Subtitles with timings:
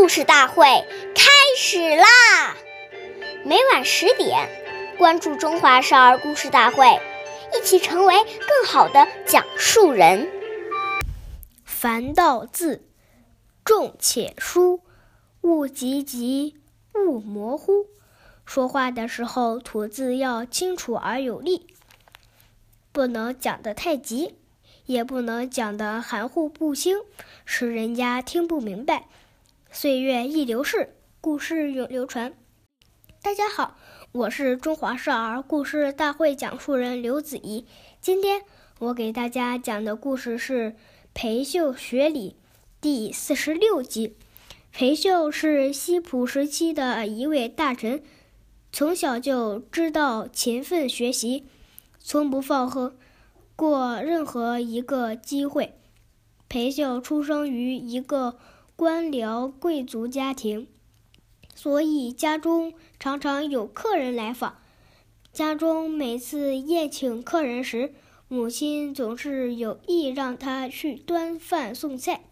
[0.00, 0.64] 故事大会
[1.14, 2.56] 开始啦！
[3.44, 4.48] 每晚十点，
[4.96, 6.86] 关注《中华少儿故事大会》，
[7.54, 10.26] 一起成为更好的讲述人。
[11.66, 12.88] 凡道字，
[13.62, 14.80] 重且疏，
[15.42, 16.56] 勿急急，
[16.94, 17.84] 勿模糊。
[18.46, 21.66] 说话的时候，吐字要清楚而有力，
[22.90, 24.34] 不能讲得太急，
[24.86, 26.96] 也不能讲得含糊不清，
[27.44, 29.04] 使人家听不明白。
[29.72, 32.34] 岁月易流逝，故事永流传。
[33.22, 33.76] 大家好，
[34.10, 37.64] 我是中华少儿故事大会讲述人刘子怡。
[38.00, 38.42] 今天
[38.80, 40.72] 我给大家讲的故事是
[41.14, 42.30] 《裴秀学礼》
[42.80, 44.16] 第四十六集。
[44.72, 48.02] 裴秀是西浦时期的一位大臣，
[48.72, 51.46] 从小就知道勤奋学习，
[52.00, 52.96] 从不放和
[53.54, 55.74] 过任何一个机会。
[56.48, 58.36] 裴秀出生于一个。
[58.80, 60.66] 官僚贵族家庭，
[61.54, 64.56] 所以家中常常有客人来访。
[65.34, 67.92] 家中每次宴请客人时，
[68.26, 72.24] 母亲总是有意让他去端饭送菜，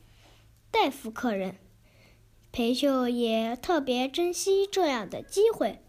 [0.70, 1.56] 待服客人。
[2.50, 5.80] 裴秀也特别珍惜这样的机会，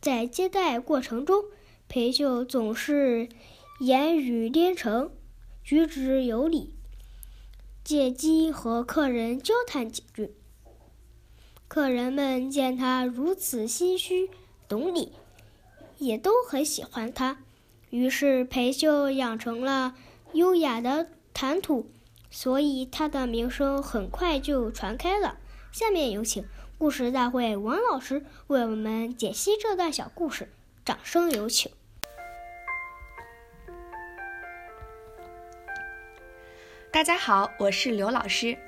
[0.00, 1.42] 在接待过程中，
[1.88, 3.28] 裴秀总是
[3.80, 5.10] 言语颠诚，
[5.64, 6.76] 举止有礼。
[7.82, 10.34] 借机和客人交谈几句，
[11.66, 14.30] 客人们见他如此心虚
[14.68, 15.12] 懂礼，
[15.98, 17.38] 也都很喜欢他。
[17.90, 19.96] 于是裴秀养成了
[20.34, 21.90] 优雅的谈吐，
[22.30, 25.38] 所以他的名声很快就传开了。
[25.72, 26.44] 下面有请
[26.78, 30.48] 故事大会王老师为我们解析这段小故事，
[30.84, 31.72] 掌声有请。
[37.00, 38.58] 大家好，我是刘老师。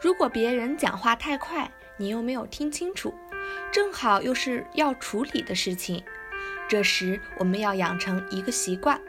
[0.00, 3.14] 如果别人讲话太快，你又没有听清楚，
[3.72, 6.02] 正好又是要处理的事情，
[6.68, 9.00] 这时我们要养成一个习惯，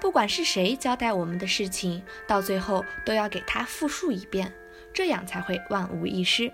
[0.00, 4.52] 不管是谁交代我们的事情，到最后都要给他复述一遍，
[4.92, 6.52] 这样才会万无一失。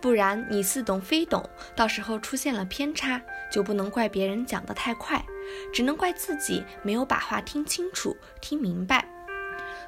[0.00, 3.20] 不然你似懂非懂，到时候出现了偏差，
[3.50, 5.24] 就不能怪别人讲得太快，
[5.72, 9.06] 只能怪自己没有把话听清楚、听明白。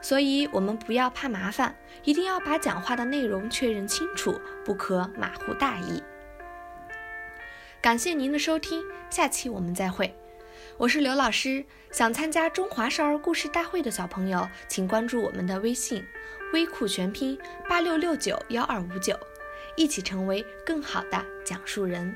[0.00, 6.02] 所以，我们不要怕麻烦，一定要把讲话的内容确认清楚，不可马虎大意。
[7.80, 10.14] 感谢您的收听，下期我们再会。
[10.76, 16.04] 我是刘老师，想参加中华少儿故事大会的小朋友，请关注我们的微信
[16.52, 17.38] “微库全拼
[17.69, 19.16] 八六六九幺二五九”。
[19.77, 22.15] 一起成为更好的讲述人。